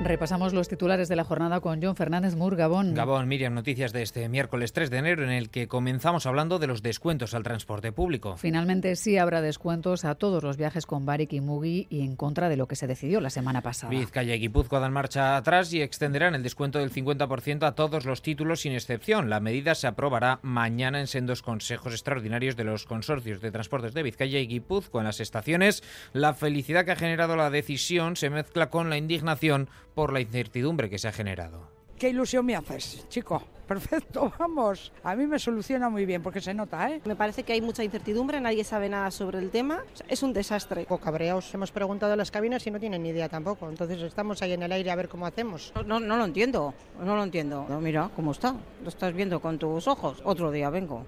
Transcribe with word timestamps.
Repasamos 0.00 0.54
los 0.54 0.68
titulares 0.68 1.08
de 1.08 1.16
la 1.16 1.24
jornada 1.24 1.58
con 1.58 1.82
John 1.82 1.96
Fernández 1.96 2.36
Mur, 2.36 2.54
Gabón. 2.54 2.94
Gabón, 2.94 3.26
Miriam, 3.26 3.52
noticias 3.52 3.92
de 3.92 4.02
este 4.02 4.28
miércoles 4.28 4.72
3 4.72 4.90
de 4.90 4.98
enero 4.98 5.24
en 5.24 5.30
el 5.30 5.50
que 5.50 5.66
comenzamos 5.66 6.24
hablando 6.24 6.60
de 6.60 6.68
los 6.68 6.82
descuentos 6.82 7.34
al 7.34 7.42
transporte 7.42 7.90
público. 7.90 8.36
Finalmente 8.36 8.94
sí 8.94 9.18
habrá 9.18 9.40
descuentos 9.40 10.04
a 10.04 10.14
todos 10.14 10.44
los 10.44 10.56
viajes 10.56 10.86
con 10.86 11.04
Barik 11.04 11.32
y 11.32 11.40
Mugi 11.40 11.88
y 11.90 12.02
en 12.02 12.14
contra 12.14 12.48
de 12.48 12.56
lo 12.56 12.68
que 12.68 12.76
se 12.76 12.86
decidió 12.86 13.20
la 13.20 13.30
semana 13.30 13.60
pasada. 13.60 13.90
Vizcaya 13.90 14.36
y 14.36 14.38
Guipúzcoa 14.38 14.78
dan 14.78 14.92
marcha 14.92 15.36
atrás 15.36 15.72
y 15.72 15.82
extenderán 15.82 16.36
el 16.36 16.44
descuento 16.44 16.78
del 16.78 16.92
50% 16.92 17.66
a 17.66 17.74
todos 17.74 18.04
los 18.04 18.22
títulos 18.22 18.60
sin 18.60 18.74
excepción. 18.74 19.28
La 19.28 19.40
medida 19.40 19.74
se 19.74 19.88
aprobará 19.88 20.38
mañana 20.42 21.00
en 21.00 21.08
sendos 21.08 21.42
consejos 21.42 21.92
extraordinarios 21.92 22.56
de 22.56 22.64
los 22.64 22.84
consorcios 22.84 23.40
de 23.40 23.50
transportes 23.50 23.94
de 23.94 24.04
Vizcaya 24.04 24.38
y 24.38 24.46
Guipúzcoa 24.46 25.00
en 25.00 25.06
las 25.06 25.18
estaciones. 25.18 25.82
La 26.12 26.34
felicidad 26.34 26.84
que 26.84 26.92
ha 26.92 26.96
generado 26.96 27.34
la 27.34 27.50
decisión 27.50 28.14
se 28.14 28.30
mezcla 28.30 28.70
con 28.70 28.90
la 28.90 28.96
indignación 28.96 29.68
por 29.98 30.12
la 30.12 30.20
incertidumbre 30.20 30.88
que 30.88 30.96
se 30.96 31.08
ha 31.08 31.12
generado. 31.12 31.72
¿Qué 31.98 32.10
ilusión 32.10 32.46
me 32.46 32.54
haces, 32.54 33.04
chico? 33.08 33.42
Perfecto, 33.66 34.32
vamos. 34.38 34.92
A 35.02 35.16
mí 35.16 35.26
me 35.26 35.40
soluciona 35.40 35.88
muy 35.88 36.06
bien 36.06 36.22
porque 36.22 36.40
se 36.40 36.54
nota, 36.54 36.88
¿eh? 36.88 37.00
Me 37.04 37.16
parece 37.16 37.42
que 37.42 37.52
hay 37.52 37.60
mucha 37.60 37.82
incertidumbre, 37.82 38.40
nadie 38.40 38.62
sabe 38.62 38.88
nada 38.88 39.10
sobre 39.10 39.40
el 39.40 39.50
tema. 39.50 39.82
Es 40.08 40.22
un 40.22 40.32
desastre. 40.32 40.84
Poco 40.84 41.02
cabreados. 41.02 41.52
Hemos 41.52 41.72
preguntado 41.72 42.12
a 42.12 42.16
las 42.16 42.30
cabinas 42.30 42.64
y 42.64 42.70
no 42.70 42.78
tienen 42.78 43.02
ni 43.02 43.08
idea 43.08 43.28
tampoco. 43.28 43.68
Entonces 43.68 44.00
estamos 44.02 44.40
ahí 44.40 44.52
en 44.52 44.62
el 44.62 44.70
aire 44.70 44.92
a 44.92 44.94
ver 44.94 45.08
cómo 45.08 45.26
hacemos. 45.26 45.72
No, 45.84 45.98
no 45.98 46.16
lo 46.16 46.24
entiendo, 46.24 46.74
no 47.04 47.16
lo 47.16 47.24
entiendo. 47.24 47.66
No, 47.68 47.80
mira 47.80 48.08
cómo 48.14 48.30
está. 48.30 48.54
Lo 48.80 48.88
estás 48.88 49.12
viendo 49.12 49.40
con 49.40 49.58
tus 49.58 49.88
ojos. 49.88 50.22
Otro 50.22 50.52
día 50.52 50.70
vengo. 50.70 51.04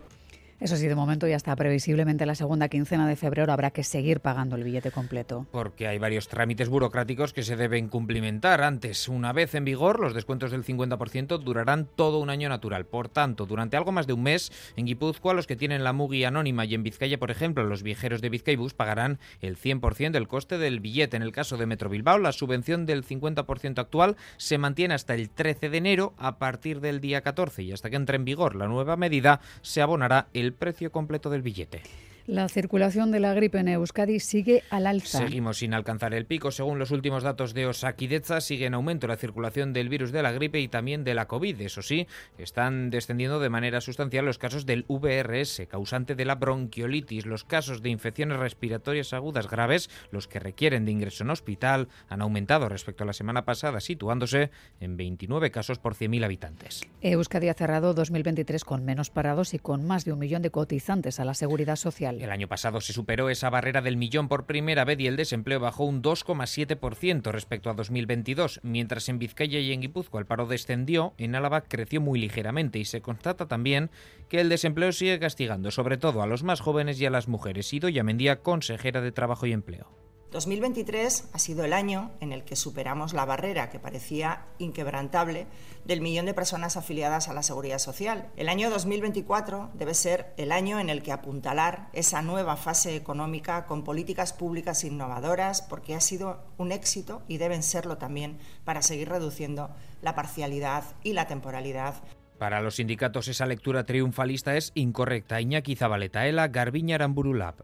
Eso 0.60 0.76
sí, 0.76 0.88
de 0.88 0.94
momento 0.94 1.26
ya 1.26 1.36
está 1.36 1.56
previsiblemente 1.56 2.26
la 2.26 2.34
segunda 2.34 2.68
quincena 2.68 3.08
de 3.08 3.16
febrero 3.16 3.50
habrá 3.50 3.70
que 3.70 3.82
seguir 3.82 4.20
pagando 4.20 4.56
el 4.56 4.62
billete 4.62 4.90
completo. 4.90 5.46
Porque 5.50 5.88
hay 5.88 5.98
varios 5.98 6.28
trámites 6.28 6.68
burocráticos 6.68 7.32
que 7.32 7.42
se 7.42 7.56
deben 7.56 7.88
cumplimentar. 7.88 8.60
Antes, 8.60 9.08
una 9.08 9.32
vez 9.32 9.54
en 9.54 9.64
vigor, 9.64 10.00
los 10.00 10.12
descuentos 10.12 10.50
del 10.50 10.62
50% 10.62 11.38
durarán 11.38 11.86
todo 11.86 12.18
un 12.18 12.28
año 12.28 12.50
natural. 12.50 12.84
Por 12.84 13.08
tanto, 13.08 13.46
durante 13.46 13.78
algo 13.78 13.90
más 13.90 14.06
de 14.06 14.12
un 14.12 14.22
mes, 14.22 14.52
en 14.76 14.84
Guipúzcoa, 14.84 15.32
los 15.32 15.46
que 15.46 15.56
tienen 15.56 15.82
la 15.82 15.94
MUGI 15.94 16.24
anónima 16.24 16.66
y 16.66 16.74
en 16.74 16.82
Vizcaya, 16.82 17.18
por 17.18 17.30
ejemplo, 17.30 17.64
los 17.64 17.82
viajeros 17.82 18.20
de 18.20 18.28
Vizcaibus 18.28 18.74
pagarán 18.74 19.18
el 19.40 19.56
100% 19.56 20.10
del 20.10 20.28
coste 20.28 20.58
del 20.58 20.80
billete. 20.80 21.16
En 21.16 21.22
el 21.22 21.32
caso 21.32 21.56
de 21.56 21.64
Metro 21.64 21.88
Bilbao, 21.88 22.18
la 22.18 22.32
subvención 22.32 22.84
del 22.84 23.02
50% 23.02 23.78
actual 23.78 24.16
se 24.36 24.58
mantiene 24.58 24.92
hasta 24.92 25.14
el 25.14 25.30
13 25.30 25.70
de 25.70 25.78
enero 25.78 26.12
a 26.18 26.36
partir 26.36 26.80
del 26.80 27.00
día 27.00 27.22
14 27.22 27.62
y 27.62 27.72
hasta 27.72 27.88
que 27.88 27.96
entre 27.96 28.16
en 28.16 28.26
vigor 28.26 28.56
la 28.56 28.68
nueva 28.68 28.96
medida 28.96 29.40
se 29.62 29.80
abonará 29.80 30.28
el 30.34 30.49
precio 30.52 30.90
completo 30.90 31.28
del 31.28 31.42
billete. 31.42 32.09
La 32.26 32.48
circulación 32.48 33.10
de 33.10 33.20
la 33.20 33.34
gripe 33.34 33.58
en 33.58 33.68
Euskadi 33.68 34.20
sigue 34.20 34.62
al 34.70 34.86
alza. 34.86 35.18
Seguimos 35.18 35.58
sin 35.58 35.74
alcanzar 35.74 36.14
el 36.14 36.26
pico. 36.26 36.50
Según 36.50 36.78
los 36.78 36.90
últimos 36.90 37.22
datos 37.22 37.54
de 37.54 37.66
Osakideza, 37.66 38.40
sigue 38.40 38.66
en 38.66 38.74
aumento 38.74 39.06
la 39.06 39.16
circulación 39.16 39.72
del 39.72 39.88
virus 39.88 40.12
de 40.12 40.22
la 40.22 40.32
gripe 40.32 40.60
y 40.60 40.68
también 40.68 41.04
de 41.04 41.14
la 41.14 41.26
COVID. 41.26 41.60
Eso 41.60 41.82
sí, 41.82 42.06
están 42.38 42.90
descendiendo 42.90 43.40
de 43.40 43.48
manera 43.48 43.80
sustancial 43.80 44.24
los 44.24 44.38
casos 44.38 44.66
del 44.66 44.84
VRS, 44.88 45.66
causante 45.68 46.14
de 46.14 46.24
la 46.24 46.36
bronquiolitis. 46.36 47.26
Los 47.26 47.44
casos 47.44 47.82
de 47.82 47.90
infecciones 47.90 48.38
respiratorias 48.38 49.12
agudas 49.12 49.48
graves, 49.48 49.90
los 50.10 50.28
que 50.28 50.38
requieren 50.38 50.84
de 50.84 50.92
ingreso 50.92 51.24
en 51.24 51.30
hospital, 51.30 51.88
han 52.08 52.22
aumentado 52.22 52.68
respecto 52.68 53.04
a 53.04 53.06
la 53.06 53.12
semana 53.12 53.44
pasada, 53.44 53.80
situándose 53.80 54.50
en 54.80 54.96
29 54.96 55.50
casos 55.50 55.78
por 55.78 55.94
100.000 55.94 56.24
habitantes. 56.24 56.82
Euskadi 57.00 57.48
ha 57.48 57.54
cerrado 57.54 57.94
2023 57.94 58.64
con 58.64 58.84
menos 58.84 59.10
parados 59.10 59.54
y 59.54 59.58
con 59.58 59.86
más 59.86 60.04
de 60.04 60.12
un 60.12 60.18
millón 60.18 60.42
de 60.42 60.50
cotizantes 60.50 61.20
a 61.20 61.24
la 61.24 61.34
seguridad 61.34 61.76
social. 61.76 62.09
El 62.18 62.30
año 62.30 62.48
pasado 62.48 62.80
se 62.80 62.92
superó 62.92 63.30
esa 63.30 63.50
barrera 63.50 63.82
del 63.82 63.96
millón 63.96 64.28
por 64.28 64.46
primera 64.46 64.84
vez 64.84 64.98
y 65.00 65.06
el 65.06 65.16
desempleo 65.16 65.60
bajó 65.60 65.84
un 65.84 66.02
2,7% 66.02 67.30
respecto 67.30 67.70
a 67.70 67.74
2022, 67.74 68.60
mientras 68.62 69.08
en 69.08 69.18
Vizcaya 69.18 69.58
y 69.58 69.72
en 69.72 69.80
Guipúzcoa 69.80 70.20
el 70.20 70.26
paro 70.26 70.46
descendió, 70.46 71.14
en 71.18 71.34
Álava 71.34 71.62
creció 71.62 72.00
muy 72.00 72.20
ligeramente 72.20 72.78
y 72.78 72.84
se 72.84 73.00
constata 73.00 73.46
también 73.46 73.90
que 74.28 74.40
el 74.40 74.48
desempleo 74.48 74.92
sigue 74.92 75.18
castigando 75.18 75.70
sobre 75.70 75.98
todo 75.98 76.22
a 76.22 76.26
los 76.26 76.42
más 76.42 76.60
jóvenes 76.60 77.00
y 77.00 77.06
a 77.06 77.10
las 77.10 77.28
mujeres. 77.28 77.72
Idoya 77.72 78.02
Mendía, 78.02 78.40
consejera 78.40 79.00
de 79.00 79.12
Trabajo 79.12 79.46
y 79.46 79.52
Empleo. 79.52 79.99
2023 80.30 81.30
ha 81.32 81.38
sido 81.40 81.64
el 81.64 81.72
año 81.72 82.12
en 82.20 82.32
el 82.32 82.44
que 82.44 82.54
superamos 82.54 83.12
la 83.12 83.24
barrera 83.24 83.68
que 83.68 83.80
parecía 83.80 84.46
inquebrantable 84.58 85.48
del 85.84 86.00
millón 86.00 86.26
de 86.26 86.34
personas 86.34 86.76
afiliadas 86.76 87.28
a 87.28 87.34
la 87.34 87.42
Seguridad 87.42 87.78
Social. 87.78 88.28
El 88.36 88.48
año 88.48 88.70
2024 88.70 89.70
debe 89.74 89.92
ser 89.94 90.32
el 90.36 90.52
año 90.52 90.78
en 90.78 90.88
el 90.88 91.02
que 91.02 91.10
apuntalar 91.10 91.88
esa 91.92 92.22
nueva 92.22 92.56
fase 92.56 92.94
económica 92.94 93.66
con 93.66 93.82
políticas 93.82 94.32
públicas 94.32 94.84
innovadoras, 94.84 95.62
porque 95.62 95.96
ha 95.96 96.00
sido 96.00 96.44
un 96.58 96.70
éxito 96.70 97.22
y 97.26 97.38
deben 97.38 97.64
serlo 97.64 97.98
también 97.98 98.38
para 98.64 98.82
seguir 98.82 99.08
reduciendo 99.08 99.70
la 100.00 100.14
parcialidad 100.14 100.84
y 101.02 101.12
la 101.14 101.26
temporalidad 101.26 101.94
para 102.38 102.62
los 102.62 102.76
sindicatos 102.76 103.28
esa 103.28 103.44
lectura 103.44 103.84
triunfalista 103.84 104.56
es 104.56 104.72
incorrecta. 104.74 105.42
Iñaki 105.42 105.76
Zabaleta, 105.76 106.24
Garbiña 106.48 106.94
Aramburulab 106.94 107.56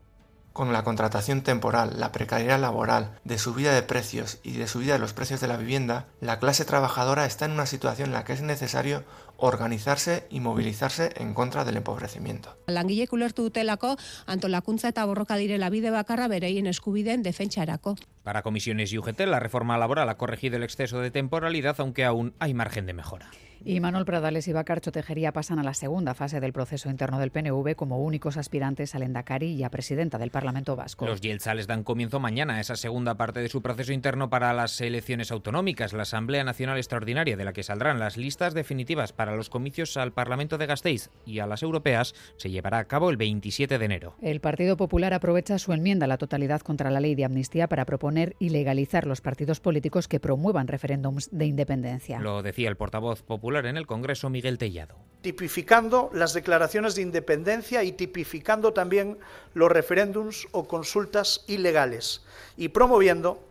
con 0.56 0.72
la 0.72 0.84
contratación 0.84 1.42
temporal, 1.42 2.00
la 2.00 2.12
precariedad 2.12 2.58
laboral, 2.58 3.18
de 3.24 3.36
subida 3.36 3.74
de 3.74 3.82
precios 3.82 4.38
y 4.42 4.52
de 4.52 4.66
subida 4.66 4.94
de 4.94 4.98
los 4.98 5.12
precios 5.12 5.38
de 5.38 5.48
la 5.48 5.58
vivienda, 5.58 6.06
la 6.22 6.38
clase 6.38 6.64
trabajadora 6.64 7.26
está 7.26 7.44
en 7.44 7.50
una 7.50 7.66
situación 7.66 8.08
en 8.08 8.14
la 8.14 8.24
que 8.24 8.32
es 8.32 8.40
necesario 8.40 9.04
organizarse 9.36 10.26
y 10.30 10.41
movilizarse 10.41 11.10
en 11.16 11.34
contra 11.34 11.64
del 11.64 11.76
empobrecimiento. 11.76 12.56
Langilek 12.66 13.12
ulertu 13.12 13.42
dutelako 13.42 13.97
antolakuntza 14.26 14.88
eta 14.88 15.04
borroka 15.04 15.36
direla 15.36 15.70
bide 15.70 15.91
bakarra 15.91 16.28
bereien 16.28 16.66
eskubideen 16.66 17.22
defentsarako. 17.22 17.97
Para 18.22 18.42
comisiones 18.42 18.92
y 18.92 18.98
UGT, 18.98 19.20
la 19.20 19.41
reforma 19.41 19.78
laboral 19.78 20.08
ha 20.08 20.16
corregido 20.16 20.56
el 20.56 20.64
exceso 20.64 21.00
de 21.00 21.10
temporalidad, 21.10 21.76
aunque 21.78 22.04
aún 22.04 22.34
hay 22.38 22.54
margen 22.54 22.86
de 22.86 22.92
mejora. 22.92 23.30
Y 23.64 23.80
Manuel 23.80 24.04
Pradales 24.04 24.47
y 24.48 24.52
Bacarcho 24.52 24.92
Tejería 24.92 25.32
pasan 25.32 25.58
a 25.58 25.62
la 25.62 25.74
segunda 25.74 26.14
fase 26.14 26.38
del 26.38 26.53
proceso 26.53 26.88
interno 26.88 27.18
del 27.18 27.32
PNV 27.32 27.74
como 27.74 27.98
únicos 27.98 28.36
aspirantes 28.36 28.94
al 28.94 29.03
Endacari 29.03 29.53
y 29.54 29.64
a 29.64 29.70
presidenta 29.70 30.18
del 30.18 30.30
Parlamento 30.30 30.76
Vasco. 30.76 31.06
Los 31.06 31.20
Yeltsales 31.20 31.66
dan 31.66 31.82
comienzo 31.82 32.20
mañana 32.20 32.54
a 32.54 32.60
esa 32.60 32.76
segunda 32.76 33.16
parte 33.16 33.41
de 33.41 33.48
su 33.48 33.62
proceso 33.62 33.92
interno 33.92 34.30
para 34.30 34.53
las 34.53 34.80
elecciones 34.80 35.32
autonómicas, 35.32 35.92
la 35.94 36.03
Asamblea 36.03 36.44
Nacional 36.44 36.76
Extraordinaria, 36.76 37.36
de 37.36 37.44
la 37.44 37.53
que 37.53 37.64
saldrán 37.64 37.98
las 37.98 38.16
listas 38.16 38.54
definitivas 38.54 39.12
para 39.12 39.25
los 39.34 39.50
comicios 39.50 39.97
al 39.97 40.12
Parlamento 40.12 40.59
de 40.59 40.66
Gasteiz 40.66 41.10
y 41.25 41.41
a 41.41 41.47
las 41.47 41.62
europeas, 41.62 42.14
se 42.37 42.50
llevará 42.50 42.78
a 42.78 42.84
cabo 42.84 43.10
el 43.10 43.16
27 43.16 43.78
de 43.78 43.84
enero. 43.84 44.14
El 44.22 44.41
Partido 44.41 44.76
Popular 44.76 45.14
aprovecha 45.14 45.59
su 45.59 45.72
enmienda 45.72 46.04
a 46.04 46.09
la 46.09 46.19
totalidad 46.19 46.60
contra 46.60 46.91
la 46.91 47.00
ley 47.00 47.14
de 47.14 47.25
amnistía 47.25 47.69
para 47.69 47.84
proponer 47.84 48.36
ilegalizar 48.38 49.06
los 49.06 49.20
partidos 49.20 49.60
políticos 49.60 50.09
que 50.09 50.20
promuevan 50.20 50.69
referéndums 50.69 51.28
de 51.32 51.47
independencia. 51.47 52.20
Lo 52.20 52.42
decía 52.42 52.69
el 52.69 52.76
portavoz 52.76 53.22
popular 53.22 53.66
en 53.66 53.76
el 53.76 53.86
Congreso 53.86 54.31
Miguel 54.31 54.59
Tellado. 54.59 54.97
Tipificando 55.22 56.10
las 56.12 56.34
declaraciones 56.34 56.94
de 56.94 57.03
independencia 57.03 57.82
y 57.82 57.92
tipificando 57.92 58.72
también 58.72 59.19
los 59.54 59.70
referéndums 59.70 60.47
o 60.53 60.69
consultas 60.69 61.44
ilegales 61.48 62.25
y 62.56 62.69
promoviendo 62.69 63.42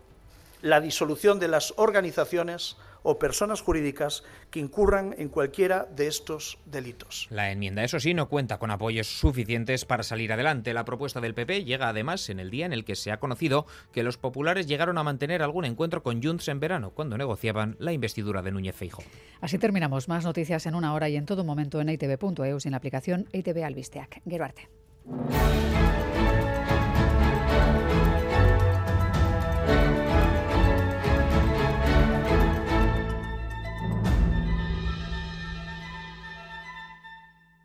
la 0.61 0.81
disolución 0.81 1.39
de 1.39 1.47
las 1.47 1.73
organizaciones 1.77 2.77
o 3.05 3.19
personas 3.19 3.61
jurídicas 3.61 4.23
que 4.49 4.59
incurran 4.59 5.15
en 5.17 5.29
cualquiera 5.29 5.87
de 5.95 6.07
estos 6.07 6.57
delitos. 6.65 7.27
La 7.29 7.51
enmienda, 7.51 7.83
eso 7.83 7.99
sí, 7.99 8.13
no 8.13 8.27
cuenta 8.27 8.57
con 8.57 8.71
apoyos 8.71 9.07
suficientes 9.07 9.85
para 9.85 10.03
salir 10.03 10.33
adelante. 10.33 10.73
La 10.73 10.85
propuesta 10.85 11.21
del 11.21 11.35
PP 11.35 11.63
llega 11.63 11.87
además 11.87 12.29
en 12.29 12.39
el 12.39 12.49
día 12.49 12.65
en 12.65 12.73
el 12.73 12.83
que 12.83 12.95
se 12.95 13.11
ha 13.11 13.19
conocido 13.19 13.67
que 13.93 14.03
los 14.03 14.17
populares 14.17 14.67
llegaron 14.67 14.97
a 14.97 15.03
mantener 15.03 15.43
algún 15.43 15.65
encuentro 15.65 16.01
con 16.03 16.21
Junts 16.21 16.47
en 16.47 16.59
verano, 16.59 16.91
cuando 16.91 17.17
negociaban 17.17 17.75
la 17.79 17.93
investidura 17.93 18.41
de 18.41 18.51
Núñez 18.51 18.75
Feijo. 18.75 19.03
Así 19.39 19.57
terminamos. 19.59 20.09
Más 20.09 20.25
noticias 20.25 20.65
en 20.65 20.73
una 20.73 20.93
hora 20.93 21.07
y 21.07 21.15
en 21.15 21.25
todo 21.25 21.43
momento 21.43 21.79
en 21.79 21.89
itv.eu 21.89 22.57
en 22.63 22.71
la 22.71 22.77
aplicación 22.77 23.27
ITV 23.31 23.63
Albisteac. 23.63 24.21
Gero 24.27 24.45
arte. 24.45 24.67